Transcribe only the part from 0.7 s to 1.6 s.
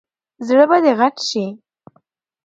دې غټ شي!